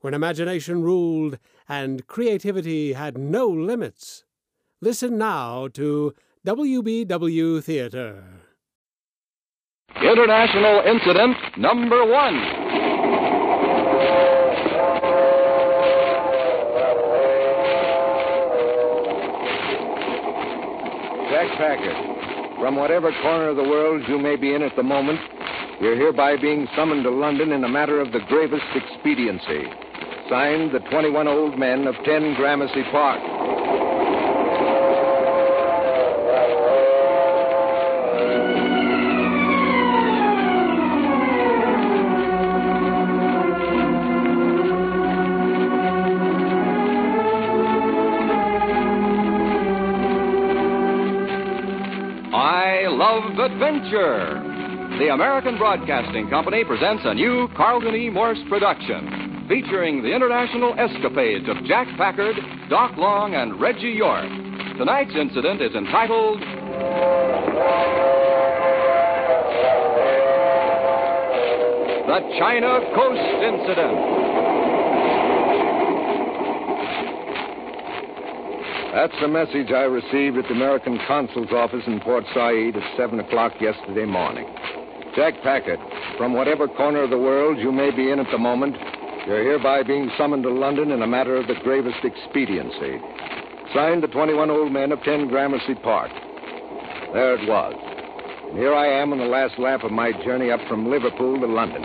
[0.00, 1.38] when imagination ruled
[1.68, 4.24] and creativity had no limits.
[4.80, 6.14] Listen now to
[6.46, 8.24] WBW Theater.
[9.96, 12.34] International Incident Number One.
[21.30, 25.20] Jack Packard, from whatever corner of the world you may be in at the moment,
[25.80, 29.64] you're hereby being summoned to London in a matter of the gravest expediency.
[30.30, 33.18] Signed, the 21 old men of 10 Gramercy Park.
[52.32, 54.46] I Love Adventure.
[55.00, 58.10] The American Broadcasting Company presents a new Carlton E.
[58.10, 62.36] Morse production featuring the international escapades of Jack Packard,
[62.68, 64.30] Doc Long, and Reggie York.
[64.78, 66.38] Tonight's incident is entitled
[72.06, 73.98] The China Coast Incident.
[78.94, 83.18] That's the message I received at the American consul's office in Port Said at 7
[83.18, 84.46] o'clock yesterday morning.
[85.16, 85.80] Jack Packard,
[86.16, 88.76] from whatever corner of the world you may be in at the moment,
[89.26, 93.00] you're hereby being summoned to London in a matter of the gravest expediency.
[93.74, 96.10] Signed, the 21 old men of 10 Gramercy Park.
[97.12, 97.74] There it was.
[98.48, 101.46] And here I am on the last lap of my journey up from Liverpool to
[101.46, 101.84] London.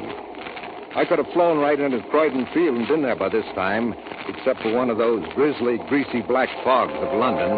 [0.95, 3.93] I could have flown right into Croydon Field and been there by this time,
[4.27, 7.51] except for one of those grisly, greasy black fogs of London.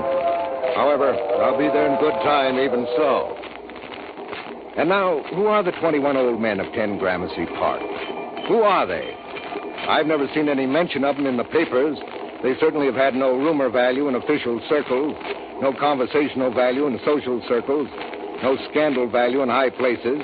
[0.76, 3.38] However, I'll be there in good time, even so.
[4.78, 7.82] And now, who are the 21 old men of 10 Gramercy Park?
[8.48, 9.17] Who are they?
[9.88, 11.98] I've never seen any mention of them in the papers.
[12.44, 15.16] They certainly have had no rumor value in official circles,
[15.62, 17.88] no conversational value in social circles,
[18.44, 20.20] no scandal value in high places.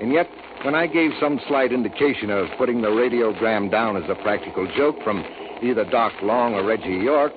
[0.00, 0.28] And yet,
[0.62, 4.96] when I gave some slight indication of putting the radiogram down as a practical joke
[5.02, 5.24] from
[5.62, 7.32] either Doc Long or Reggie York,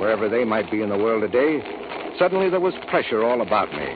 [0.00, 1.60] wherever they might be in the world today,
[2.18, 3.92] suddenly there was pressure all about me.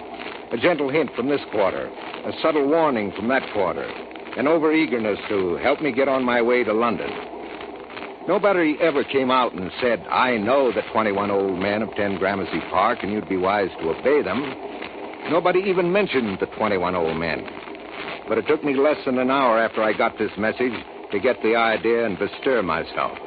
[0.52, 3.88] A gentle hint from this quarter, a subtle warning from that quarter,
[4.38, 7.10] an overeagerness to help me get on my way to London.
[8.28, 12.60] Nobody ever came out and said, I know the 21 old men of 10 Gramercy
[12.70, 14.40] Park, and you'd be wise to obey them.
[15.30, 17.44] Nobody even mentioned the 21 old men.
[18.28, 20.74] But it took me less than an hour after I got this message
[21.10, 23.18] to get the idea and bestir myself.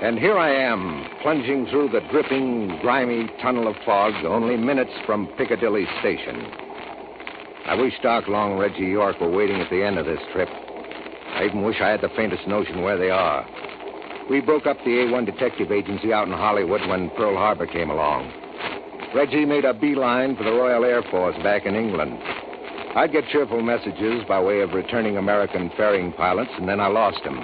[0.00, 5.26] And here I am, plunging through the dripping, grimy tunnel of fog, only minutes from
[5.36, 6.71] Piccadilly Station.
[7.66, 10.48] I wish Doc Long and Reggie York were waiting at the end of this trip.
[10.48, 13.46] I even wish I had the faintest notion where they are.
[14.28, 18.32] We broke up the A1 detective agency out in Hollywood when Pearl Harbor came along.
[19.14, 22.18] Reggie made a beeline for the Royal Air Force back in England.
[22.94, 27.22] I'd get cheerful messages by way of returning American ferrying pilots, and then I lost
[27.22, 27.38] him.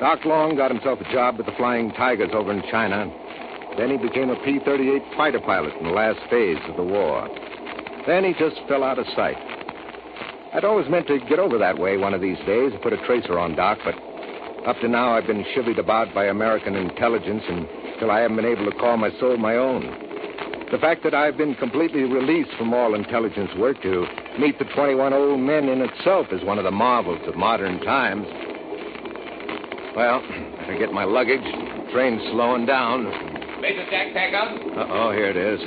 [0.00, 3.10] Doc Long got himself a job with the Flying Tigers over in China.
[3.78, 7.28] Then he became a P 38 fighter pilot in the last phase of the war.
[8.06, 9.36] Then he just fell out of sight.
[10.54, 13.06] I'd always meant to get over that way one of these days and put a
[13.06, 13.94] tracer on Doc, but
[14.68, 18.70] up to now I've been chivied about by American intelligence until I haven't been able
[18.70, 19.82] to call my soul my own.
[20.70, 24.06] The fact that I've been completely released from all intelligence work to
[24.38, 28.26] meet the 21 old men in itself is one of the marvels of modern times.
[29.96, 30.22] Well,
[30.68, 31.44] I get my luggage.
[31.92, 33.04] Train's slowing down.
[33.60, 34.60] Major Jack Packard?
[34.78, 35.60] Uh-oh, here it is.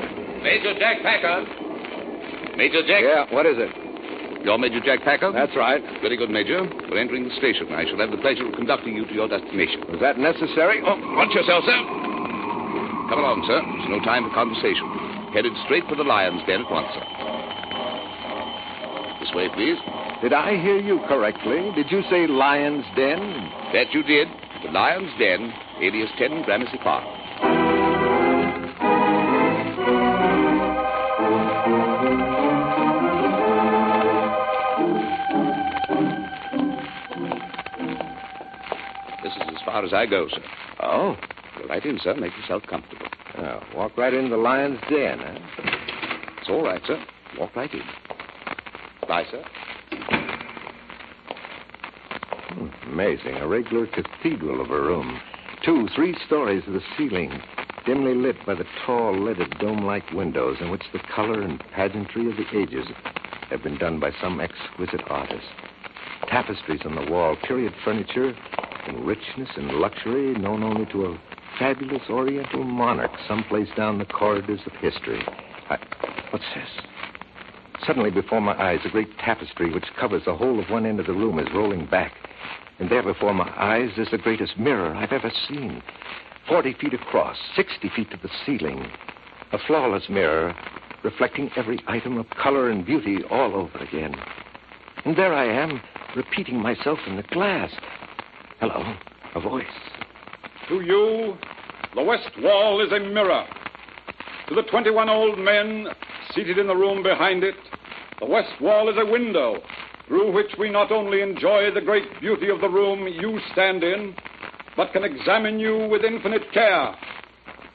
[0.43, 1.66] Major Jack Packard?
[2.57, 3.05] Major Jack?
[3.05, 3.69] Yeah, what is it?
[4.43, 5.35] You're Major Jack Packard?
[5.35, 5.81] That's right.
[6.01, 6.65] Very good, Major.
[6.89, 7.69] We're entering the station.
[7.69, 9.85] I shall have the pleasure of conducting you to your destination.
[9.93, 10.81] Was that necessary?
[10.81, 11.79] Oh, watch yourself, sir.
[13.13, 13.61] Come along, sir.
[13.61, 14.89] There's no time for conversation.
[15.37, 17.05] Headed straight for the lion's den at once, sir.
[19.21, 19.77] This way, please.
[20.21, 21.69] Did I hear you correctly?
[21.75, 23.21] Did you say Lion's Den?
[23.73, 24.27] That you did.
[24.63, 27.05] The lion's den, alias 10 Gramercy Park.
[39.87, 40.43] As I go, sir.
[40.81, 41.15] Oh?
[41.57, 42.13] Go right in, sir.
[42.15, 43.07] Make yourself comfortable.
[43.37, 45.39] oh walk right into the lion's den, huh?
[46.39, 47.01] It's all right, sir.
[47.39, 47.81] Walk right in.
[49.07, 49.43] Bye, sir.
[52.49, 53.35] Hmm, amazing.
[53.35, 55.19] A regular cathedral of a room.
[55.63, 57.41] Two, three stories to the ceiling,
[57.85, 62.29] dimly lit by the tall, leaded dome like windows in which the color and pageantry
[62.29, 62.87] of the ages
[63.49, 65.47] have been done by some exquisite artist.
[66.27, 68.35] Tapestries on the wall, period furniture
[68.87, 71.19] in richness and luxury known only to a
[71.59, 75.21] fabulous oriental monarch someplace down the corridors of history.
[75.69, 75.77] I,
[76.31, 76.69] what's this?
[77.85, 81.07] Suddenly, before my eyes, a great tapestry which covers the whole of one end of
[81.07, 82.13] the room is rolling back.
[82.79, 85.81] And there before my eyes is the greatest mirror I've ever seen.
[86.47, 88.89] Forty feet across, sixty feet to the ceiling.
[89.51, 90.55] A flawless mirror
[91.03, 94.15] reflecting every item of color and beauty all over again.
[95.05, 95.81] And there I am,
[96.15, 97.71] repeating myself in the glass.
[98.59, 98.95] Hello,
[99.35, 99.65] a voice.
[100.67, 101.37] To you,
[101.93, 103.45] the west wall is a mirror.
[104.49, 105.85] To the 21 old men
[106.33, 107.53] seated in the room behind it,
[108.19, 109.61] the west wall is a window
[110.07, 114.15] through which we not only enjoy the great beauty of the room you stand in,
[114.75, 116.95] but can examine you with infinite care,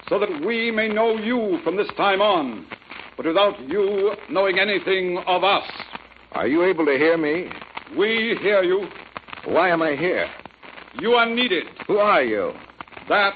[0.08, 2.66] so that we may know you from this time on,
[3.16, 5.70] but without you knowing anything of us.
[6.32, 7.46] Are you able to hear me?
[7.96, 8.88] We hear you.
[9.44, 10.28] Why am I here?
[11.00, 11.64] You are needed.
[11.86, 12.52] Who are you?
[13.08, 13.34] That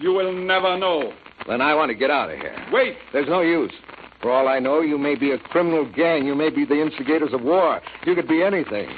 [0.00, 1.12] you will never know.
[1.46, 2.56] Then I want to get out of here.
[2.72, 2.96] Wait.
[3.12, 3.72] There's no use.
[4.20, 6.26] For all I know, you may be a criminal gang.
[6.26, 7.80] You may be the instigators of war.
[8.04, 8.88] You could be anything.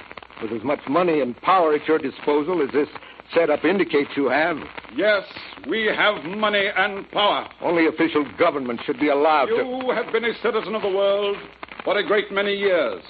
[0.42, 2.88] With as much money and power at your disposal as this
[3.34, 4.56] setup indicates you have,
[4.96, 5.22] Yes,
[5.68, 7.46] we have money and power.
[7.60, 9.54] only official government should be allowed to.
[9.56, 11.36] You have been a citizen of the world
[11.84, 13.02] for a great many years.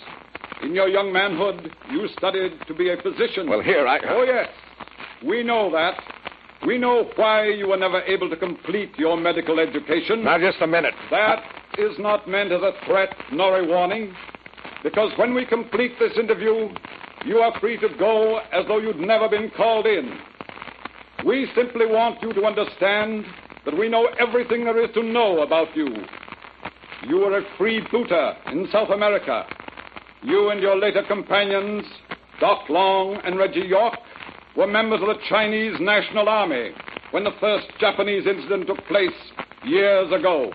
[0.62, 3.48] In your young manhood, you studied to be a physician.
[3.48, 3.98] Well, here, I.
[4.10, 4.48] Oh, yes.
[5.26, 6.00] We know that.
[6.66, 10.24] We know why you were never able to complete your medical education.
[10.24, 10.94] Now, just a minute.
[11.10, 11.42] That
[11.78, 14.14] is not meant as a threat nor a warning.
[14.82, 16.68] Because when we complete this interview,
[17.24, 20.18] you are free to go as though you'd never been called in.
[21.24, 23.24] We simply want you to understand
[23.64, 25.88] that we know everything there is to know about you.
[27.06, 29.46] You were a freebooter in South America.
[30.22, 31.84] You and your later companions,
[32.40, 33.98] Doc Long and Reggie York,
[34.56, 36.70] were members of the Chinese National Army
[37.10, 39.10] when the first Japanese incident took place
[39.64, 40.52] years ago.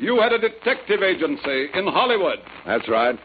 [0.00, 2.38] You had a detective agency in Hollywood.
[2.66, 3.18] That's right.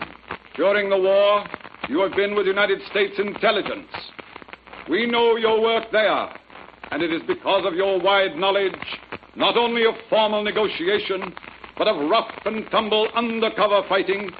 [0.55, 1.45] During the war,
[1.89, 3.87] you have been with United States intelligence.
[4.89, 6.29] We know your work there,
[6.91, 8.73] and it is because of your wide knowledge,
[9.35, 11.33] not only of formal negotiation,
[11.77, 14.31] but of rough and tumble undercover fighting,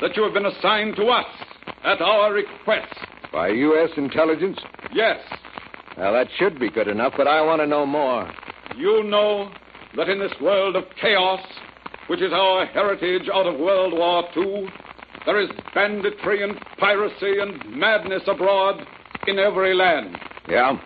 [0.00, 1.26] that you have been assigned to us
[1.84, 2.94] at our request.
[3.32, 3.90] By U.S.
[3.96, 4.58] intelligence?
[4.96, 5.20] Yes,
[5.98, 8.32] Well, that should be good enough, but I want to know more.
[8.78, 9.50] you know
[9.94, 11.40] that in this world of chaos,
[12.06, 14.68] which is our heritage out of World War II,
[15.26, 18.86] there is banditry and piracy and madness abroad
[19.26, 20.16] in every land.
[20.48, 20.78] Yeah?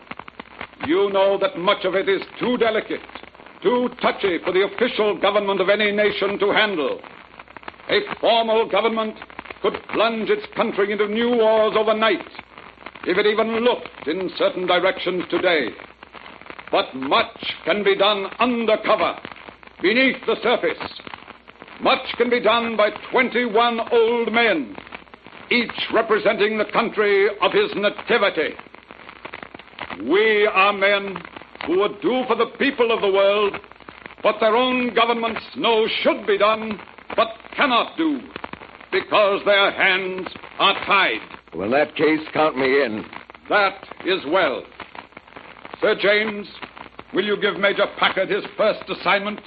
[0.88, 3.00] You know that much of it is too delicate,
[3.62, 7.00] too touchy for the official government of any nation to handle.
[7.88, 9.14] A formal government
[9.62, 12.26] could plunge its country into new wars overnight,
[13.06, 15.68] if it even looked in certain directions today.
[16.70, 19.14] But much can be done undercover,
[19.82, 21.00] beneath the surface.
[21.80, 24.76] Much can be done by 21 old men,
[25.50, 28.54] each representing the country of his nativity.
[30.08, 31.16] We are men
[31.66, 33.56] who would do for the people of the world
[34.22, 36.78] what their own governments know should be done,
[37.16, 38.20] but cannot do,
[38.92, 41.29] because their hands are tied.
[41.54, 43.04] Well, in that case, count me in.
[43.48, 44.62] That is well.
[45.80, 46.46] Sir James,
[47.12, 49.40] will you give Major Packard his first assignment?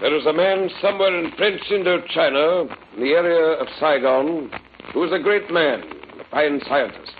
[0.00, 4.50] There is a man somewhere in French Indochina, in the area of Saigon,
[4.92, 5.82] who is a great man,
[6.20, 7.12] a fine scientist.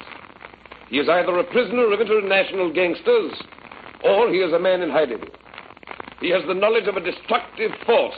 [0.89, 3.33] He is either a prisoner of international gangsters,
[4.05, 5.23] or he is a man in hiding.
[6.21, 8.15] He has the knowledge of a destructive force,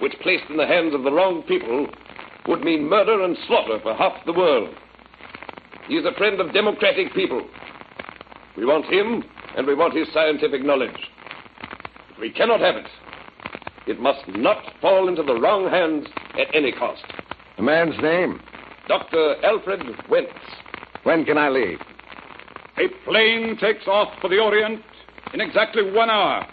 [0.00, 1.88] which placed in the hands of the wrong people
[2.46, 4.74] would mean murder and slaughter for half the world.
[5.86, 7.46] He is a friend of democratic people.
[8.56, 9.24] We want him,
[9.56, 11.08] and we want his scientific knowledge.
[12.10, 12.86] But we cannot have it.
[13.86, 16.06] It must not fall into the wrong hands
[16.38, 17.02] at any cost.
[17.56, 18.40] The man's name?
[18.88, 19.36] Dr.
[19.44, 20.32] Alfred Wentz.
[21.04, 21.78] When can I leave?
[22.78, 24.82] A plane takes off for the Orient
[25.34, 26.46] in exactly one hour.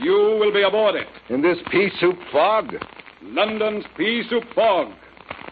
[0.00, 1.08] You will be aboard it.
[1.28, 2.74] In this pea soup fog?
[3.22, 4.92] London's pea soup fog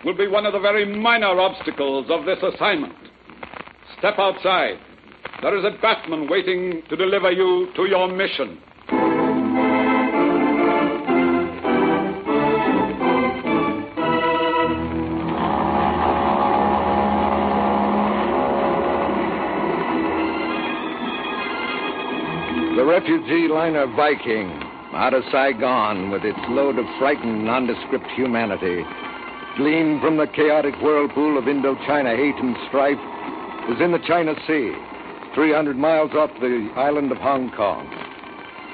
[0.04, 2.94] will be one of the very minor obstacles of this assignment.
[3.98, 4.78] Step outside.
[5.42, 8.60] there is a batman waiting to deliver you to your mission.
[22.76, 24.50] The refugee liner Viking,
[24.92, 28.84] out of Saigon with its load of frightened, nondescript humanity,
[29.56, 33.00] gleaned from the chaotic whirlpool of Indochina hate and strife,
[33.70, 34.72] is in the China Sea,
[35.34, 37.88] 300 miles off the island of Hong Kong.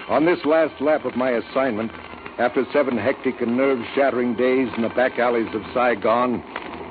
[0.09, 1.91] On this last lap of my assignment,
[2.39, 6.43] after seven hectic and nerve shattering days in the back alleys of Saigon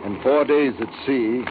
[0.05, 1.43] and four days at sea,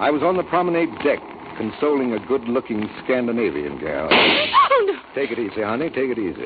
[0.00, 1.20] I was on the promenade deck
[1.56, 4.08] consoling a good looking Scandinavian girl.
[4.10, 4.98] Oh, no.
[5.14, 5.90] Take it easy, honey.
[5.90, 6.42] Take it easy.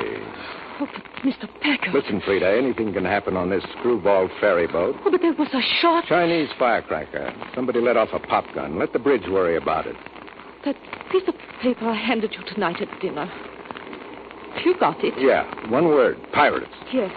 [0.79, 1.49] Oh, but Mr.
[1.61, 1.95] Packard.
[1.95, 4.97] Listen, Frida, anything can happen on this screwball ferry boat.
[5.05, 6.05] Oh, but there was a shot.
[6.05, 7.35] Chinese firecracker.
[7.55, 8.79] Somebody let off a pop gun.
[8.79, 9.97] Let the bridge worry about it.
[10.65, 10.77] That
[11.11, 13.31] piece of paper I handed you tonight at dinner.
[14.65, 15.15] You got it?
[15.19, 16.19] Yeah, one word.
[16.33, 16.73] Pirates.
[16.93, 17.13] Yes.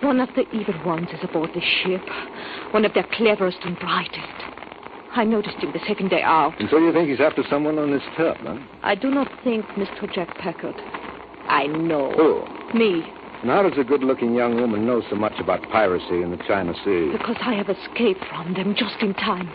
[0.00, 2.02] One of the evil ones is aboard this ship.
[2.70, 4.18] One of their cleverest and brightest.
[5.12, 6.58] I noticed him the second day out.
[6.60, 8.58] And so you think he's after someone on this tub, huh?
[8.82, 10.12] I do not think Mr.
[10.12, 10.76] Jack Packard.
[11.48, 12.12] I know.
[12.12, 12.78] Who?
[12.78, 13.02] Me.
[13.42, 16.42] And how does a good looking young woman know so much about piracy in the
[16.48, 17.10] China Sea?
[17.12, 19.48] Because I have escaped from them just in time.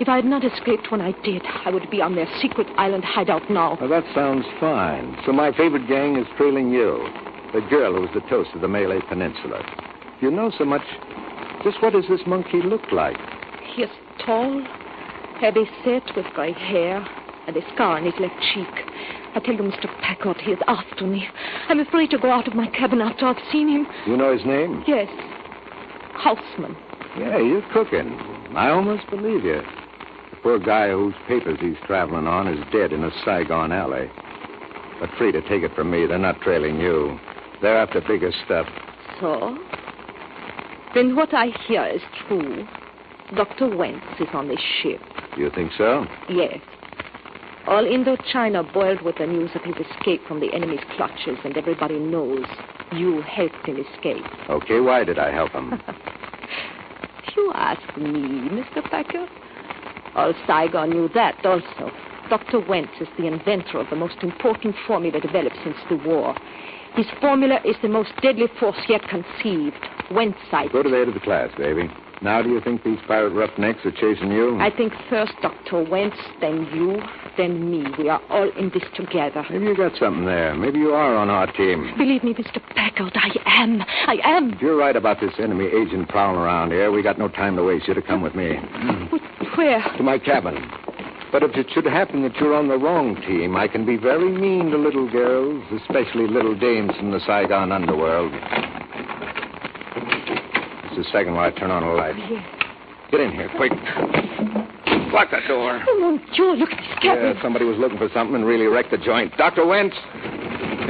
[0.00, 3.04] If I had not escaped when I did, I would be on their secret island
[3.04, 3.76] hideout now.
[3.80, 5.16] Well, that sounds fine.
[5.26, 7.08] So my favorite gang is trailing you.
[7.52, 9.64] The girl who was the toast of the Malay Peninsula.
[10.20, 10.84] You know so much.
[11.64, 13.16] Just what does this monkey look like?
[13.74, 13.90] He is
[14.24, 14.62] tall,
[15.40, 17.04] heavy set with gray hair,
[17.48, 18.68] and a scar on his left cheek.
[19.34, 19.86] I tell you, Mr.
[20.02, 21.26] Packard, he is after me.
[21.68, 23.86] I'm afraid to go out of my cabin after I've seen him.
[24.06, 24.84] You know his name?
[24.86, 25.08] Yes.
[26.14, 26.76] Houseman.
[27.18, 28.12] Yeah, you're cooking.
[28.54, 29.62] I almost believe you.
[30.30, 34.10] The poor guy whose papers he's traveling on is dead in a Saigon alley.
[35.00, 37.18] But Frida, take it from me, they're not trailing you.
[37.62, 38.66] They're after bigger stuff.
[39.20, 39.56] So?
[40.94, 42.66] Then what I hear is true.
[43.34, 43.74] Dr.
[43.74, 45.00] Wentz is on this ship.
[45.36, 46.06] You think so?
[46.28, 46.60] Yes.
[47.68, 51.98] All Indochina boiled with the news of his escape from the enemy's clutches, and everybody
[51.98, 52.46] knows
[52.92, 54.24] you helped him escape.
[54.48, 55.80] Okay, why did I help him?
[57.36, 58.82] You ask me, Mr.
[58.90, 59.28] Packer.
[60.16, 61.92] All Saigon knew that also.
[62.28, 62.58] Dr.
[62.58, 66.34] Wentz is the inventor of the most important formula developed since the war.
[66.96, 69.76] His formula is the most deadly force yet conceived.
[70.10, 70.72] Wentzite.
[70.72, 71.88] Go to the head of the class, baby.
[72.20, 74.58] Now, do you think these pirate roughnecks are chasing you?
[74.60, 75.84] I think first Dr.
[75.88, 77.00] Wentz, then you,
[77.36, 77.84] then me.
[77.96, 79.44] We are all in this together.
[79.50, 80.54] Maybe you got something there.
[80.56, 81.94] Maybe you are on our team.
[81.96, 82.60] Believe me, Mr.
[82.74, 83.30] Packard, I
[83.62, 83.82] am.
[83.82, 84.52] I am.
[84.54, 87.62] If you're right about this enemy agent prowling around here, we got no time to
[87.62, 87.86] waste.
[87.86, 88.56] You to come with me
[89.12, 89.80] But where?
[89.96, 90.56] to my cabin.
[91.30, 94.32] But if it should happen that you're on the wrong team, I can be very
[94.32, 98.32] mean to little girls, especially little dames from the Saigon underworld.
[100.98, 102.16] A second while I turn on a light.
[102.18, 102.42] Yes.
[103.12, 103.70] Get in here, quick.
[105.14, 105.80] Lock that door.
[105.86, 107.36] Oh, mon Dieu, look at this cabin.
[107.36, 109.32] Yeah, somebody was looking for something and really wrecked the joint.
[109.38, 109.64] Dr.
[109.64, 109.94] Wentz?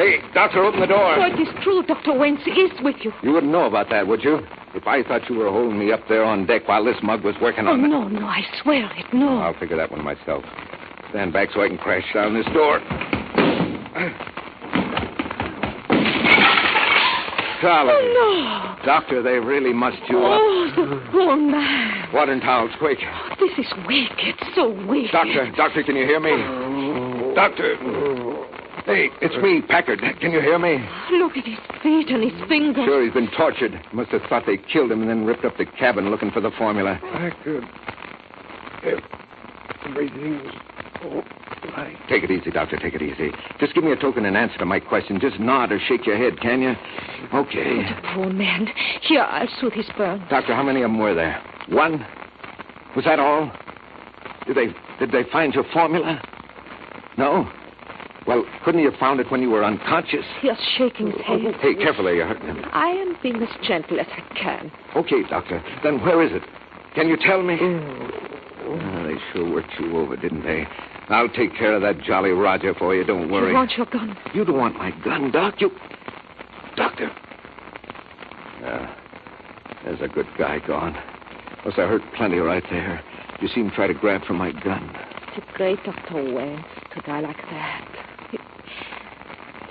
[0.00, 1.14] Hey, doctor, open the door.
[1.18, 1.82] Oh, it is true.
[1.82, 2.14] Dr.
[2.18, 3.12] Wentz is with you.
[3.22, 4.40] You wouldn't know about that, would you?
[4.74, 7.34] If I thought you were holding me up there on deck while this mug was
[7.42, 7.88] working Oh, on the...
[7.88, 9.06] no, no, I swear it.
[9.12, 9.38] No.
[9.38, 10.42] I'll figure that one myself.
[11.10, 12.80] Stand back so I can crash down this door.
[17.60, 17.92] Charlie.
[17.94, 18.84] Oh, no.
[18.84, 20.32] Doctor, they really must you no.
[20.32, 20.40] up.
[20.40, 22.12] Oh, the poor man.
[22.12, 22.98] Water and towels, quick.
[23.02, 24.36] Oh, this is wicked.
[24.38, 25.12] It's so wicked.
[25.12, 27.34] Doctor, doctor, can you hear me?
[27.34, 27.76] Doctor.
[28.86, 30.00] Hey, it's me, Packard.
[30.20, 30.78] Can you hear me?
[31.12, 32.86] Look at his feet and his fingers.
[32.86, 33.78] Sure, he's been tortured.
[33.92, 36.50] Must have thought they killed him and then ripped up the cabin looking for the
[36.52, 36.98] formula.
[37.02, 37.64] Packard.
[39.84, 40.52] Everything's
[41.04, 41.22] all
[41.76, 41.96] right.
[42.08, 42.76] Take it easy, Doctor.
[42.76, 43.30] Take it easy.
[43.60, 45.18] Just give me a token in answer to my question.
[45.20, 46.74] Just nod or shake your head, can you?
[47.34, 47.84] Okay.
[47.84, 48.68] Oh, the poor man.
[49.02, 50.24] Here, I'll soothe his burn.
[50.30, 51.42] Doctor, how many of them were there?
[51.68, 52.06] One?
[52.96, 53.52] Was that all?
[54.46, 54.66] Did they
[54.98, 56.22] did they find your formula?
[57.16, 57.50] No?
[58.26, 60.24] Well, couldn't you have found it when you were unconscious?
[60.40, 61.54] He is shaking his oh, oh, head.
[61.60, 62.16] Hey, carefully.
[62.16, 62.64] you're hurting him.
[62.72, 64.70] I am being as gentle as I can.
[64.94, 65.62] Okay, Doctor.
[65.82, 66.42] Then where is it?
[66.94, 67.56] Can you tell me?
[67.56, 68.97] They
[69.32, 70.66] sure worked you over, didn't they?
[71.08, 73.04] I'll take care of that Jolly Roger for you.
[73.04, 73.48] Don't worry.
[73.48, 74.16] You want your gun?
[74.34, 75.60] You don't want my gun, Doc.
[75.60, 75.70] You.
[76.76, 77.10] Doctor.
[78.60, 78.94] Yeah.
[79.84, 80.96] There's a good guy gone.
[81.62, 83.02] Plus, I hurt plenty right there.
[83.40, 84.94] You see him try to grab for my gun.
[85.36, 86.32] It's great Dr.
[86.32, 87.88] Wentz to die like that.
[88.32, 88.40] It,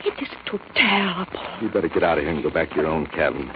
[0.06, 1.40] it is too terrible.
[1.62, 3.52] You better get out of here and go back to your own cabin.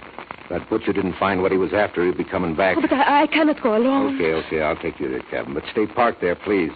[0.52, 2.76] That butcher didn't find what he was after, he'll be coming back.
[2.76, 4.16] Oh, but I, I cannot go alone.
[4.16, 5.54] Okay, okay, I'll take you to the cabin.
[5.54, 6.70] But stay parked there, please.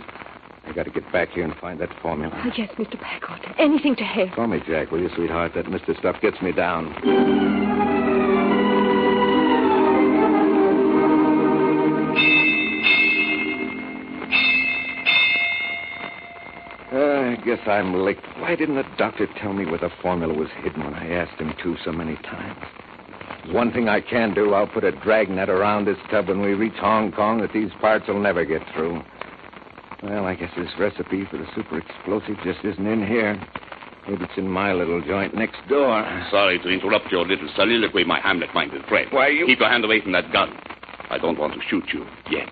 [0.64, 2.32] I got to get back here and find that formula.
[2.42, 2.98] Oh, yes, Mr.
[2.98, 3.54] Packard.
[3.58, 4.32] Anything to help.
[4.32, 5.52] Call me Jack, will you, sweetheart?
[5.54, 5.96] That Mr.
[5.98, 6.86] Stuff gets me down.
[16.90, 18.24] Uh, I guess I'm licked.
[18.38, 21.52] Why didn't the doctor tell me where the formula was hidden when I asked him
[21.62, 22.64] to so many times?
[23.46, 24.54] There's one thing I can do.
[24.54, 28.08] I'll put a dragnet around this tub when we reach Hong Kong that these parts
[28.08, 29.00] will never get through.
[30.02, 33.40] Well, I guess this recipe for the super explosive just isn't in here.
[34.08, 36.02] Maybe it's in my little joint next door.
[36.30, 39.06] Sorry to interrupt your little soliloquy, my Hamlet-minded friend.
[39.12, 40.52] Why, you- Keep your hand away from that gun.
[41.10, 42.48] I don't want to shoot you yet.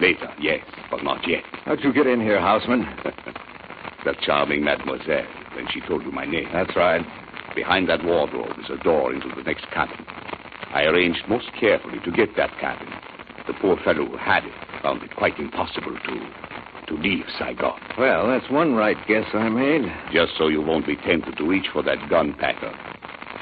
[0.00, 1.44] Later, yes, but not yet.
[1.64, 2.84] How'd you get in here, Houseman?
[4.04, 5.24] the charming mademoiselle,
[5.54, 6.48] when she told you my name.
[6.52, 7.00] That's right.
[7.54, 10.04] Behind that wardrobe is a door into the next cabin.
[10.72, 12.88] I arranged most carefully to get that cabin.
[13.46, 16.32] The poor fellow who had it found it quite impossible to
[16.86, 17.80] to leave Saigon.
[17.98, 19.92] Well, that's one right guess I made.
[20.12, 22.72] Just so you won't be tempted to reach for that gun packer.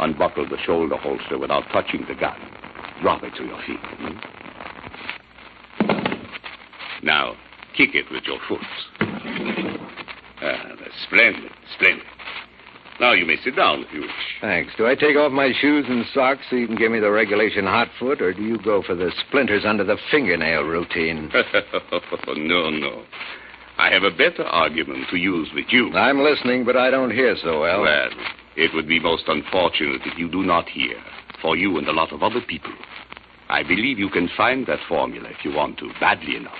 [0.01, 2.37] Unbuckle the shoulder holster without touching the gun.
[3.03, 3.79] Drop it to your feet.
[3.83, 4.19] hmm?
[7.03, 7.35] Now,
[7.77, 8.61] kick it with your foot.
[10.43, 12.05] Ah, that's splendid, splendid.
[13.01, 14.11] Now you may sit down if you wish.
[14.41, 14.73] Thanks.
[14.77, 17.65] Do I take off my shoes and socks so you can give me the regulation
[17.65, 21.31] hot foot, or do you go for the splinters under the fingernail routine?
[22.37, 23.03] no, no.
[23.77, 25.93] I have a better argument to use with you.
[25.95, 27.83] I'm listening, but I don't hear so well.
[27.83, 28.11] Well,
[28.57, 30.95] it would be most unfortunate if you do not hear,
[31.43, 32.73] for you and a lot of other people.
[33.49, 36.55] I believe you can find that formula if you want to, badly enough.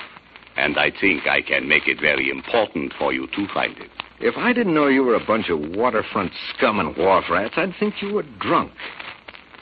[0.57, 3.91] And I think I can make it very important for you to find it.
[4.21, 7.75] If I didn't know you were a bunch of waterfront scum and wharf rats, I'd
[7.79, 8.73] think you were drunk.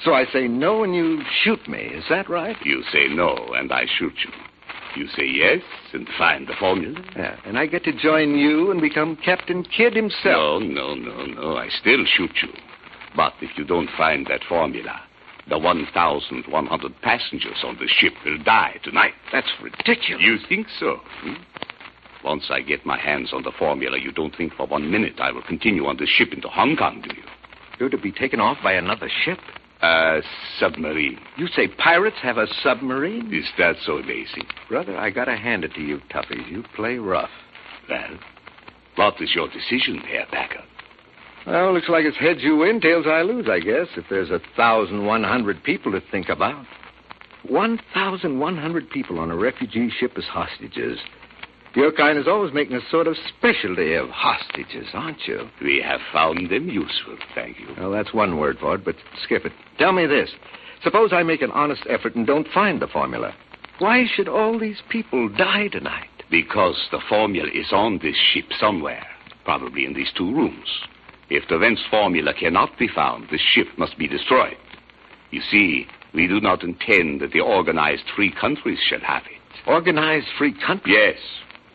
[0.05, 1.79] So I say no and you shoot me.
[1.79, 2.57] Is that right?
[2.65, 4.33] You say no, and I shoot you.
[4.97, 5.63] You say yes,
[5.95, 7.03] and find the formula.
[7.17, 7.37] Yeah.
[7.47, 10.63] And I get to join you and become Captain Kidd himself.
[10.63, 11.57] No, no, no, no.
[11.57, 12.51] I still shoot you.
[13.17, 15.01] But if you don't find that formula,
[15.49, 19.15] the 1,100 passengers on the ship will die tonight.
[19.33, 20.23] That's ridiculous.
[20.23, 20.99] You think so?
[21.21, 21.35] hmm?
[22.25, 25.33] Once I get my hands on the formula, you don't think for one minute I
[25.33, 27.23] will continue on this ship into Hong Kong, do you?
[27.79, 29.39] You're to be taken off by another ship?
[29.83, 30.21] A
[30.61, 31.19] submarine.
[31.37, 33.35] You say pirates have a submarine?
[33.35, 34.45] Is that so amazing?
[34.69, 36.49] Brother, I gotta hand it to you, toughies.
[36.49, 37.31] You play rough.
[37.89, 38.19] Well,
[38.95, 40.63] what is your decision, Herr Packer?
[41.47, 44.41] Well, looks like it's heads you win, tails I lose, I guess, if there's a
[44.57, 46.65] thousand one hundred people to think about.
[47.49, 51.01] One thousand one hundred people on a refugee ship as hostages.
[51.75, 55.49] Your kind is always making a sort of specialty of hostages, aren't you?
[55.63, 57.69] We have found them useful, thank you.
[57.79, 59.53] Well, that's one word for it, but skip it.
[59.79, 60.31] Tell me this.
[60.85, 63.35] Suppose I make an honest effort and don't find the formula.
[63.79, 66.09] Why should all these people die tonight?
[66.31, 69.07] Because the formula is on this ship somewhere,
[69.45, 70.69] probably in these two rooms.
[71.31, 74.57] If the Vents formula cannot be found, the ship must be destroyed.
[75.31, 79.41] You see, we do not intend that the organized free countries shall have it.
[79.67, 80.95] Organized free countries?
[80.95, 81.19] Yes,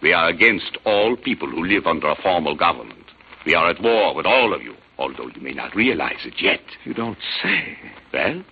[0.02, 3.06] we are against all people who live under a formal government.
[3.46, 6.62] We are at war with all of you, although you may not realize it yet.
[6.86, 7.78] You don't say.
[8.14, 8.44] Well,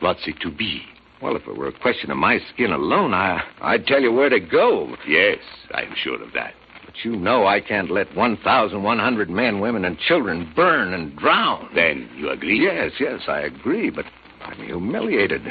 [0.00, 0.82] what's it to be?
[1.20, 4.28] Well, if it were a question of my skin alone, I, I'd tell you where
[4.28, 4.94] to go.
[5.06, 5.38] Yes,
[5.72, 6.54] I am sure of that.
[6.84, 11.70] But you know I can't let 1,100 men, women, and children burn and drown.
[11.74, 12.62] Then you agree?
[12.62, 14.04] Yes, yes, I agree, but
[14.42, 15.42] I'm humiliated.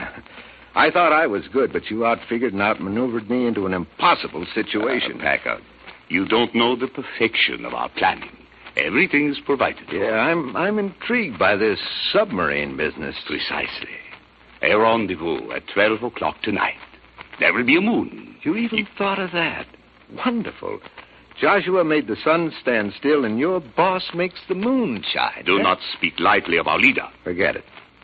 [0.75, 5.19] I thought I was good, but you outfigured and outmaneuvered me into an impossible situation.
[5.19, 5.61] Uh, Packard,
[6.09, 8.31] you don't know the perfection of our planning.
[8.75, 9.87] Everything is provided.
[9.87, 9.95] for.
[9.95, 11.79] yeah, I'm I'm intrigued by this
[12.11, 13.15] submarine business.
[13.27, 13.97] Precisely.
[14.63, 16.73] A rendezvous at 12 o'clock tonight.
[17.39, 18.35] There will be a moon.
[18.43, 19.67] You even thought of that.
[20.25, 20.79] Wonderful.
[21.39, 25.43] Joshua made the sun stand still, and your boss makes the moon shine.
[25.45, 25.63] Do Eh?
[25.63, 27.07] not speak lightly of our leader.
[27.23, 27.63] Forget it.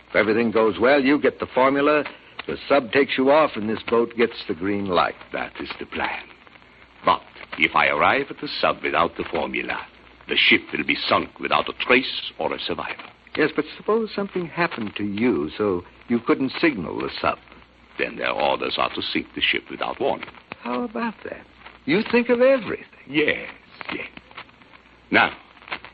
[0.10, 2.04] If everything goes well, you get the formula,
[2.50, 5.16] the sub takes you off, and this boat gets the green light.
[5.32, 6.24] That is the plan.
[7.06, 7.22] But
[7.60, 9.80] if I arrive at the sub without the formula,
[10.28, 13.04] the ship will be sunk without a trace or a survivor.
[13.38, 17.38] Yes, but suppose something happened to you so you couldn't signal the sub.
[18.00, 20.30] Then their orders are to sink the ship without warning.
[20.62, 21.46] How about that?
[21.86, 22.86] You think of everything.
[23.08, 23.48] Yes,
[23.94, 24.08] yes.
[25.12, 25.38] Now,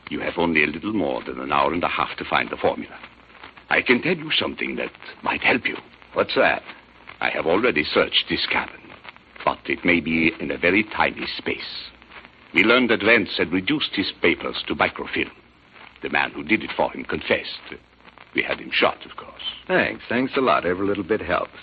[0.08, 2.56] you have only a little more than an hour and a half to find the
[2.56, 2.98] formula.
[3.68, 4.90] I can tell you something that
[5.22, 5.76] might help you.
[6.16, 6.62] What's that?
[7.20, 8.80] I have already searched this cabin,
[9.44, 11.90] but it may be in a very tiny space.
[12.54, 15.30] We learned that Vance had reduced his papers to microfilm.
[16.02, 17.60] The man who did it for him confessed.
[18.34, 19.42] We had him shot, of course.
[19.68, 20.04] Thanks.
[20.08, 20.64] Thanks a lot.
[20.64, 21.58] Every little bit helps.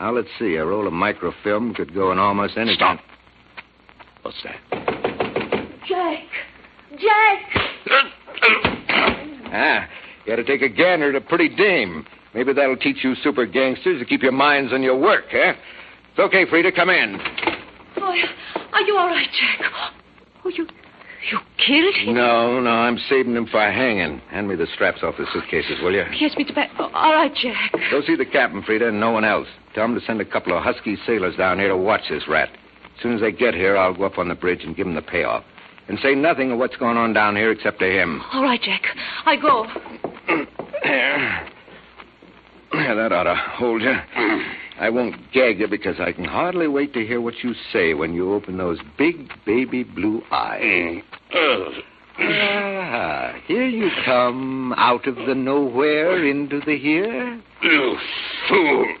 [0.00, 0.54] Now, let's see.
[0.54, 2.98] A roll of microfilm could go in almost any Stop.
[4.22, 4.56] What's that?
[5.86, 6.24] Jack!
[6.98, 7.40] Jack!
[9.54, 9.86] Ah,
[10.24, 12.06] you had to take a gander at a pretty dame.
[12.34, 15.52] Maybe that'll teach you super gangsters to keep your minds on your work, eh?
[16.10, 16.72] It's okay, Frida.
[16.72, 17.18] Come in.
[17.96, 18.16] Boy,
[18.72, 19.70] are you all right, Jack?
[20.44, 20.66] Oh, you.
[21.30, 22.14] You killed him?
[22.16, 24.18] No, no, I'm saving him for hanging.
[24.30, 26.04] Hand me the straps off the suitcases, will you?
[26.18, 26.52] Yes, Mr.
[26.52, 26.70] Back.
[26.78, 27.72] Oh, all right, Jack.
[27.92, 29.46] Go see the captain, Frida, and no one else.
[29.74, 32.48] Tell him to send a couple of husky sailors down here to watch this rat.
[32.96, 34.94] As soon as they get here, I'll go up on the bridge and give him
[34.94, 35.44] the payoff.
[35.88, 38.20] And say nothing of what's going on down here except to him.
[38.32, 38.82] All right, Jack.
[39.24, 39.66] I go.
[42.82, 43.94] Yeah, that ought to hold you.
[44.80, 48.14] I won't gag you because I can hardly wait to hear what you say when
[48.14, 51.02] you open those big baby blue eyes.
[52.18, 57.40] Ah, here you come, out of the nowhere into the here.
[57.62, 57.96] You
[58.48, 58.96] fool.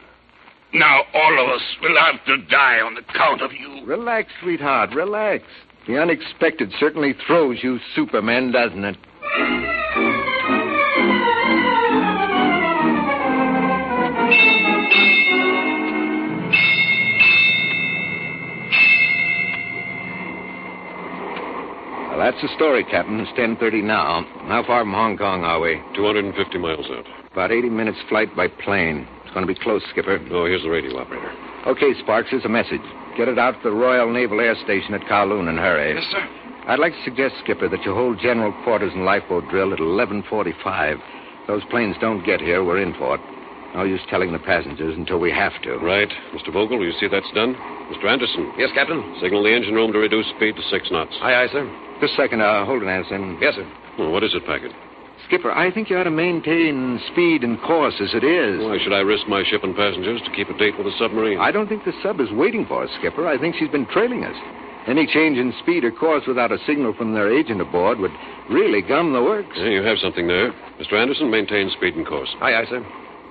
[0.74, 3.86] Now all of us will have to die on account of you.
[3.86, 5.44] Relax, sweetheart, relax.
[5.86, 8.96] The unexpected certainly throws you supermen, doesn't it?
[22.12, 23.18] Well, that's the story, Captain.
[23.20, 24.20] It's 10.30 now.
[24.44, 25.80] How far from Hong Kong are we?
[25.96, 27.06] 250 miles out.
[27.32, 29.08] About 80 minutes flight by plane.
[29.24, 30.20] It's going to be close, Skipper.
[30.30, 31.32] Oh, here's the radio operator.
[31.66, 32.84] Okay, Sparks, here's a message.
[33.16, 35.94] Get it out to the Royal Naval Air Station at Kowloon and hurry.
[35.94, 36.28] Yes, sir.
[36.68, 41.00] I'd like to suggest, Skipper, that you hold general quarters and lifeboat drill at 11:45.
[41.46, 43.22] Those planes don't get here, we're in for it.
[43.74, 45.76] No use telling the passengers until we have to.
[45.78, 46.10] Right.
[46.34, 46.52] Mr.
[46.52, 47.54] Vogel, will you see that's done?
[47.88, 48.04] Mr.
[48.04, 49.00] Anderson, Yes, Captain.
[49.20, 51.16] signal the engine room to reduce speed to six knots.
[51.22, 51.64] Aye, aye, sir.
[52.00, 53.38] Just a second, uh, hold it, Anderson.
[53.40, 53.66] Yes, sir.
[53.98, 54.72] Oh, what is it, Packard?
[55.26, 58.60] Skipper, I think you ought to maintain speed and course as it is.
[58.60, 61.38] Why should I risk my ship and passengers to keep a date with a submarine?
[61.40, 63.26] I don't think the sub is waiting for us, Skipper.
[63.28, 64.36] I think she's been trailing us.
[64.86, 68.10] Any change in speed or course without a signal from their agent aboard would
[68.50, 69.54] really gum the works.
[69.56, 70.50] Yeah, you have something there.
[70.80, 70.94] Mr.
[71.00, 72.34] Anderson, maintain speed and course.
[72.42, 72.84] Aye, aye, sir.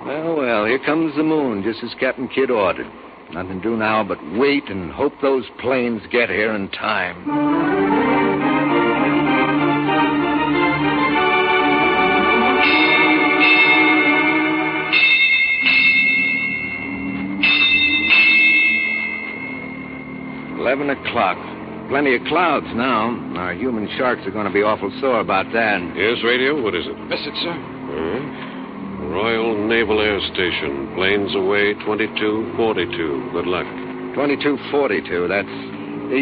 [0.05, 2.87] Well, well, here comes the moon, just as Captain Kidd ordered.
[3.31, 8.19] Nothing to do now but wait and hope those planes get here in time.
[20.59, 21.37] Eleven o'clock.
[21.89, 23.33] Plenty of clouds now.
[23.37, 25.79] Our human sharks are going to be awful sore about that.
[25.95, 26.61] Yes, radio?
[26.61, 26.97] What is it?
[27.07, 27.80] Message, sir.
[29.11, 30.95] Royal Naval Air Station.
[30.95, 33.31] Planes away 2242.
[33.33, 33.67] Good luck.
[34.15, 35.27] 2242.
[35.27, 35.47] That's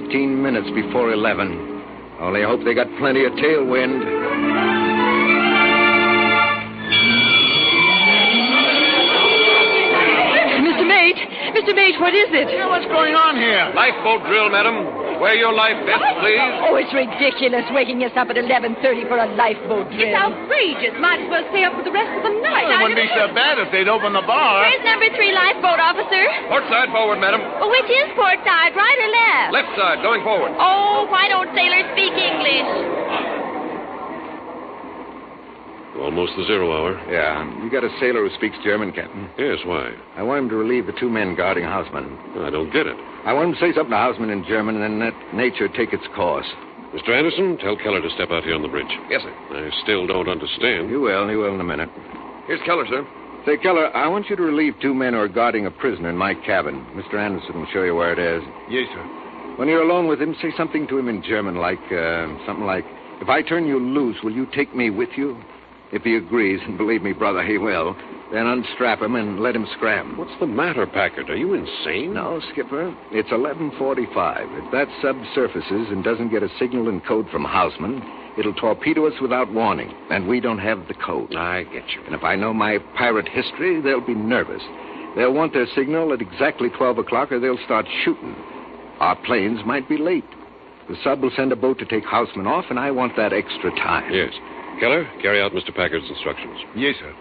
[0.09, 2.17] 18 minutes before 11.
[2.19, 4.01] Only hope they got plenty of tailwind.
[10.65, 10.87] Mr.
[10.87, 11.21] Mate!
[11.53, 11.75] Mr.
[11.75, 12.49] Mate, what is it?
[12.69, 13.71] what's going on here?
[13.75, 14.98] Lifeboat drill, madam.
[15.19, 16.39] Wear your life vest, please.
[16.39, 18.79] Oh, it's ridiculous waking us up at 11.30
[19.11, 20.07] for a lifeboat drill.
[20.07, 20.95] It's outrageous.
[20.95, 22.71] Might as well stay up for the rest of the night.
[22.71, 24.63] Well, it wouldn't be so bad if they'd open the bar.
[24.63, 26.23] Where's number three lifeboat officer?
[26.47, 27.43] Port side forward, madam.
[27.59, 29.51] Oh, which is port side, right or left?
[29.59, 30.55] Left side, going forward.
[30.55, 33.28] Oh, why don't sailors speak English?
[35.97, 36.93] Almost the zero hour.
[37.11, 39.29] Yeah, you got a sailor who speaks German, Captain.
[39.37, 39.91] Yes, why?
[40.15, 42.05] I want him to relieve the two men guarding Hausman.
[42.45, 42.95] I don't get it.
[43.25, 45.91] I want him to say something to Hausman in German and then let nature take
[45.91, 46.45] its course.
[46.93, 47.09] Mr.
[47.09, 48.89] Anderson, tell Keller to step out here on the bridge.
[49.09, 49.33] Yes, sir.
[49.51, 50.89] I still don't understand.
[50.89, 51.89] You will, you will in a minute.
[52.47, 53.05] Here's Keller, sir.
[53.45, 56.17] Say, Keller, I want you to relieve two men who are guarding a prisoner in
[56.17, 56.85] my cabin.
[56.95, 57.15] Mr.
[57.15, 58.43] Anderson will show you where it is.
[58.69, 59.03] Yes, sir.
[59.57, 62.85] When you're alone with him, say something to him in German, like, uh, something like,
[63.21, 65.37] If I turn you loose, will you take me with you?
[65.91, 67.95] If he agrees, and believe me, brother, he will,
[68.31, 70.17] then unstrap him and let him scram.
[70.17, 71.29] What's the matter, Packard?
[71.31, 72.13] Are you insane?
[72.13, 72.95] No, Skipper.
[73.11, 74.47] It's 11:45.
[74.53, 78.03] If that sub surfaces and doesn't get a signal and code from Hausman,
[78.37, 81.35] it'll torpedo us without warning, and we don't have the code.
[81.35, 82.01] I get you.
[82.05, 84.61] And if I know my pirate history, they'll be nervous.
[85.15, 88.35] They'll want their signal at exactly 12 o'clock, or they'll start shooting.
[88.99, 90.29] Our planes might be late.
[90.87, 93.71] The sub will send a boat to take Hausman off, and I want that extra
[93.71, 94.13] time.
[94.13, 94.33] Yes.
[94.79, 95.75] Keller, carry out Mr.
[95.75, 96.57] Packard's instructions.
[96.75, 97.13] Yes, sir.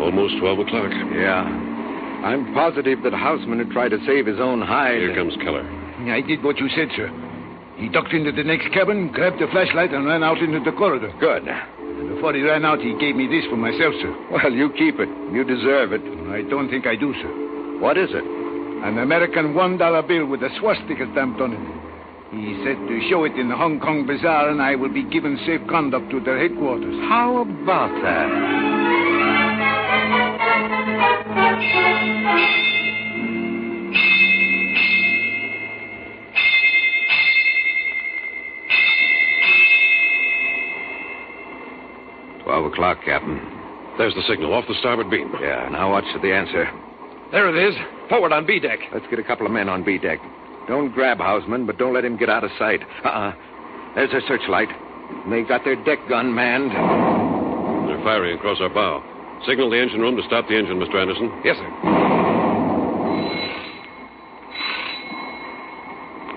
[0.00, 0.90] Almost 12 o'clock.
[1.12, 1.42] Yeah.
[2.24, 4.98] I'm positive that Hausman had tried to save his own hide.
[4.98, 5.62] Here comes Keller.
[6.08, 7.10] I did what you said, sir.
[7.76, 11.12] He ducked into the next cabin, grabbed the flashlight, and ran out into the corridor.
[11.20, 11.46] Good.
[12.18, 14.10] Before he ran out, he gave me this for myself, sir.
[14.32, 15.08] Well, you keep it.
[15.30, 16.02] You deserve it.
[16.34, 17.78] I don't think I do, sir.
[17.78, 18.24] What is it?
[18.82, 21.60] An American $1 bill with a swastika stamped on it.
[22.34, 25.38] He said to show it in the Hong Kong Bazaar and I will be given
[25.46, 26.98] safe conduct to their headquarters.
[27.08, 28.28] How about that?
[42.66, 43.38] O'clock, Captain.
[43.98, 45.32] There's the signal off the starboard beam.
[45.40, 46.70] Yeah, now watch for the answer.
[47.32, 47.74] There it is.
[48.08, 48.78] Forward on B deck.
[48.92, 50.18] Let's get a couple of men on B deck.
[50.68, 52.80] Don't grab Hausman, but don't let him get out of sight.
[53.04, 53.32] Uh-uh.
[53.94, 54.68] There's their searchlight.
[55.24, 56.70] And they got their deck gun manned.
[57.88, 59.02] They're firing across our bow.
[59.46, 60.96] Signal the engine room to stop the engine, Mr.
[60.96, 61.30] Anderson.
[61.44, 61.68] Yes, sir.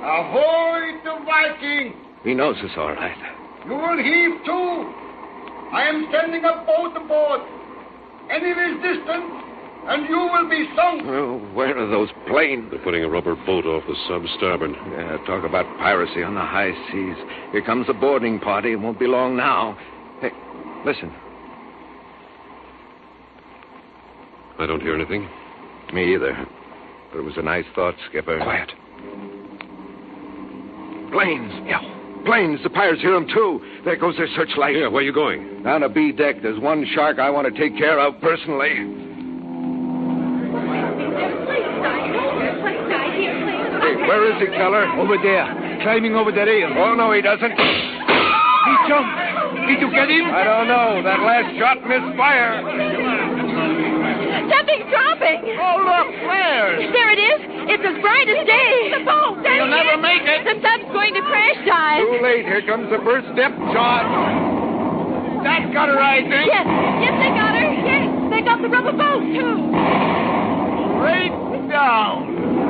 [0.03, 1.93] Ahoy, the Viking!
[2.23, 3.17] He knows us all right.
[3.65, 5.10] You will heave to.
[5.71, 7.41] I am sending a boat aboard.
[8.29, 9.31] Any resistance,
[9.87, 11.03] and you will be sunk.
[11.05, 12.69] Oh, where are those planes?
[12.71, 14.71] They're putting a rubber boat off the sub starboard.
[14.71, 17.15] Yeah, talk about piracy on the high seas.
[17.51, 18.73] Here comes the boarding party.
[18.73, 19.77] It won't be long now.
[20.21, 20.31] Hey,
[20.85, 21.11] listen.
[24.59, 25.27] I don't hear anything.
[25.93, 26.47] Me either.
[27.11, 28.39] But it was a nice thought, Skipper.
[28.39, 28.71] Quiet.
[31.11, 31.51] Planes.
[31.65, 32.00] Yeah.
[32.25, 32.59] Planes.
[32.63, 33.61] The pirates hear them, too.
[33.83, 34.75] There goes their searchlight.
[34.75, 35.63] Yeah, where are you going?
[35.63, 36.41] Down to B deck.
[36.41, 38.69] There's one shark I want to take care of personally.
[43.81, 44.85] Hey, where is he, Keller?
[44.99, 45.45] Over there,
[45.81, 46.69] climbing over the rail.
[46.77, 47.51] Oh, no, he doesn't.
[47.51, 49.17] He jumped.
[49.67, 50.25] Did you get him?
[50.29, 51.01] I don't know.
[51.03, 52.61] That last shot missed fire.
[54.61, 55.41] Something's dropping.
[55.57, 56.85] Oh, look, flares.
[56.93, 57.39] There it is.
[57.65, 58.93] It's as bright as day.
[58.93, 59.41] The boat.
[59.41, 60.05] There You'll never is.
[60.05, 60.45] make it.
[60.45, 62.05] The sub's going to crash dive.
[62.05, 62.45] Too late.
[62.45, 64.05] Here comes the first depth shot.
[65.41, 66.45] That got her, I think.
[66.45, 66.61] Yes,
[67.01, 67.73] yes, they got her.
[67.73, 69.73] Yes, they got the rubber boat too.
[71.01, 71.33] Right
[71.65, 72.60] down.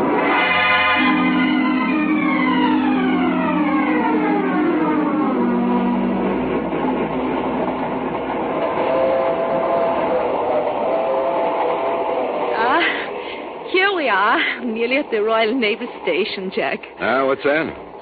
[14.32, 16.80] Here we are, nearly at the Royal Naval Station, Jack.
[17.00, 17.74] Ah, what's that?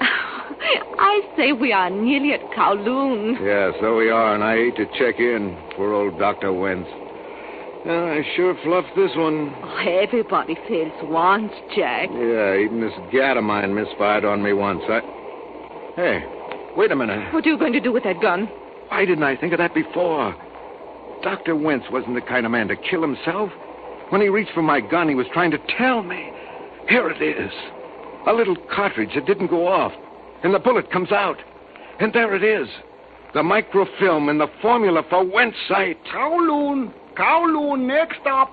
[0.98, 3.40] I say we are nearly at Kowloon.
[3.40, 5.56] Yeah, so we are, and I hate to check in.
[5.76, 6.52] Poor old Dr.
[6.52, 6.88] Wentz.
[7.86, 9.54] Yeah, I sure fluffed this one.
[9.62, 12.10] Oh, everybody fails once, Jack.
[12.12, 14.82] Yeah, even this gat of mine misfired on me once.
[14.86, 15.00] I.
[15.96, 16.24] Hey,
[16.76, 17.32] wait a minute.
[17.32, 18.46] What are you going to do with that gun?
[18.88, 20.34] Why didn't I think of that before?
[21.22, 21.56] Dr.
[21.56, 23.50] Wentz wasn't the kind of man to kill himself.
[24.10, 26.30] When he reached for my gun, he was trying to tell me.
[26.88, 27.52] Here it is.
[28.26, 29.92] A little cartridge that didn't go off.
[30.42, 31.38] And the bullet comes out.
[32.00, 32.68] And there it is.
[33.34, 35.98] The microfilm and the formula for Wentz sight.
[36.12, 36.92] Kowloon.
[37.16, 38.52] Kowloon, next stop.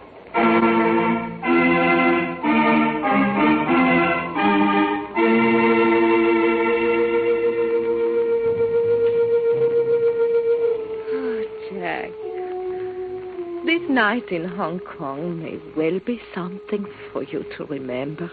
[13.77, 18.25] This night in Hong Kong may well be something for you to remember.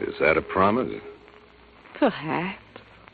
[0.00, 0.92] Is that a promise?
[1.96, 2.58] Perhaps.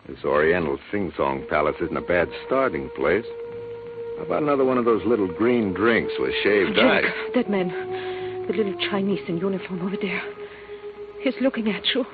[0.08, 3.26] This Oriental Sing Song Palace isn't a bad starting place.
[4.16, 7.12] How about another one of those little green drinks with shaved Jack, ice?
[7.34, 10.22] that man, the little Chinese in uniform over there,
[11.20, 12.06] he's looking at you.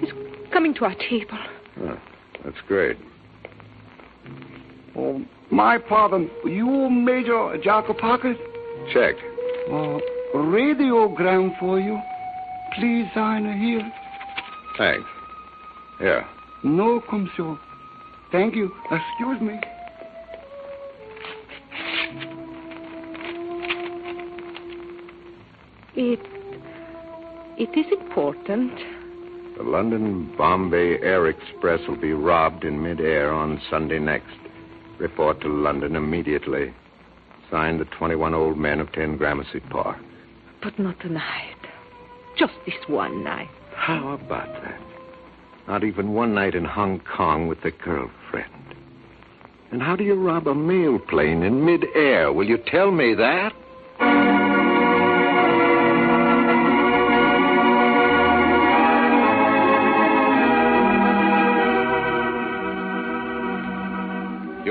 [0.00, 0.10] He's
[0.52, 1.38] coming to our table.
[1.78, 1.96] Huh,
[2.44, 2.96] that's great.
[4.96, 6.30] Oh, my pardon.
[6.44, 8.34] You, Major Jacob Parker?
[8.92, 9.14] Check.
[9.68, 9.98] Uh,
[10.34, 12.00] radiogram for you.
[12.74, 13.92] Please sign here.
[14.78, 15.08] Thanks.
[15.98, 16.26] Here.
[16.64, 17.58] No, Monsieur.
[18.32, 18.72] Thank you.
[18.90, 19.60] Excuse me.
[25.94, 26.20] It.
[27.58, 28.72] It is important.
[29.58, 34.41] The London Bombay Air Express will be robbed in midair on Sunday next.
[35.02, 36.72] Report to London immediately.
[37.50, 39.98] Signed the 21 old men of 10 Gramercy Park.
[40.62, 41.56] But not tonight.
[42.38, 43.50] Just this one night.
[43.74, 44.80] How about that?
[45.66, 48.76] Not even one night in Hong Kong with the girlfriend.
[49.72, 52.32] And how do you rob a mail plane in midair?
[52.32, 53.52] Will you tell me that?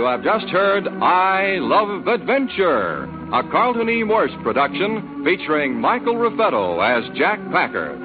[0.01, 4.01] You have just heard I Love Adventure, a Carlton E.
[4.01, 8.01] Morse production featuring Michael Raffetto as Jack Packard.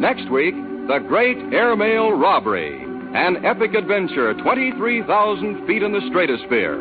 [0.00, 0.54] Next week,
[0.86, 6.78] The Great Airmail Robbery, an epic adventure 23,000 feet in the stratosphere.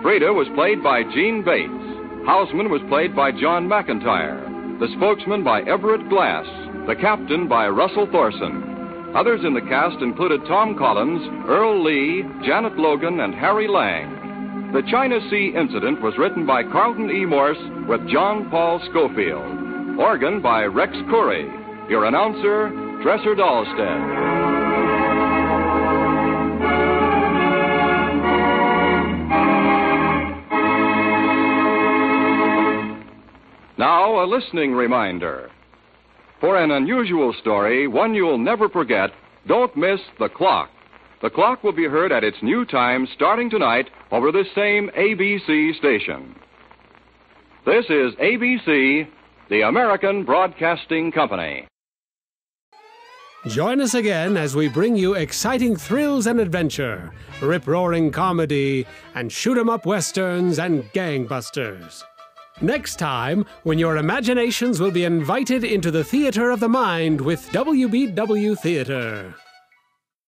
[0.00, 2.24] Frida was played by Jeanne Bates.
[2.24, 4.80] Houseman was played by John McIntire.
[4.80, 6.46] The spokesman by Everett Glass.
[6.86, 8.77] The captain by Russell Thorson.
[9.14, 14.72] Others in the cast included Tom Collins, Earl Lee, Janet Logan, and Harry Lang.
[14.72, 17.24] The China Sea Incident was written by Carlton E.
[17.24, 19.98] Morse with John Paul Schofield.
[19.98, 21.48] Organ by Rex Koury.
[21.88, 22.68] Your announcer,
[23.02, 24.28] Dresser Dahlstedt.
[33.78, 35.50] Now, a listening reminder.
[36.40, 39.10] For an unusual story, one you'll never forget,
[39.48, 40.70] don't miss The Clock.
[41.20, 45.76] The Clock will be heard at its new time starting tonight over this same ABC
[45.76, 46.36] station.
[47.66, 49.08] This is ABC,
[49.50, 51.66] the American Broadcasting Company.
[53.48, 59.32] Join us again as we bring you exciting thrills and adventure, rip roaring comedy, and
[59.32, 62.04] shoot 'em up westerns and gangbusters.
[62.60, 67.48] Next time, when your imaginations will be invited into the theater of the mind with
[67.50, 69.34] WBW Theater.